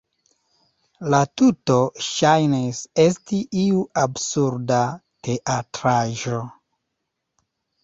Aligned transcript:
La 1.13 1.17
tuto 1.41 1.75
ŝajnis 2.05 2.79
esti 3.05 3.43
iu 3.65 3.85
absurda 4.07 4.81
teatraĵo. 5.29 6.43